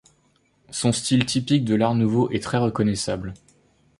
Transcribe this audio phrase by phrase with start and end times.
[0.71, 3.35] Son style typique de l'Art nouveau est très reconnaissable.